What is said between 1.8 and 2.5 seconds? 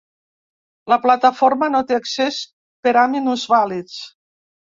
té accés